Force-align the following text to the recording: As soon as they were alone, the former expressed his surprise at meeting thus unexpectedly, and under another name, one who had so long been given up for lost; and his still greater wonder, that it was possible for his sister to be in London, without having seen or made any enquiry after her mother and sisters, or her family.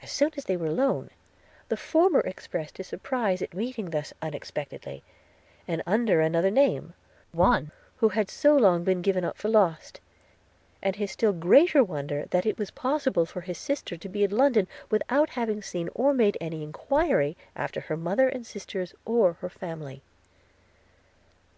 As 0.00 0.10
soon 0.10 0.30
as 0.38 0.46
they 0.46 0.56
were 0.56 0.64
alone, 0.68 1.10
the 1.68 1.76
former 1.76 2.20
expressed 2.20 2.78
his 2.78 2.86
surprise 2.86 3.42
at 3.42 3.52
meeting 3.52 3.90
thus 3.90 4.14
unexpectedly, 4.22 5.02
and 5.68 5.82
under 5.84 6.22
another 6.22 6.50
name, 6.50 6.94
one 7.30 7.70
who 7.98 8.08
had 8.08 8.30
so 8.30 8.56
long 8.56 8.82
been 8.82 9.02
given 9.02 9.22
up 9.22 9.36
for 9.36 9.50
lost; 9.50 10.00
and 10.80 10.96
his 10.96 11.10
still 11.10 11.34
greater 11.34 11.84
wonder, 11.84 12.24
that 12.30 12.46
it 12.46 12.56
was 12.58 12.70
possible 12.70 13.26
for 13.26 13.42
his 13.42 13.58
sister 13.58 13.98
to 13.98 14.08
be 14.08 14.24
in 14.24 14.30
London, 14.30 14.66
without 14.88 15.28
having 15.28 15.60
seen 15.60 15.90
or 15.94 16.14
made 16.14 16.38
any 16.40 16.62
enquiry 16.62 17.36
after 17.54 17.80
her 17.82 17.98
mother 17.98 18.26
and 18.26 18.46
sisters, 18.46 18.94
or 19.04 19.34
her 19.34 19.50
family. 19.50 20.00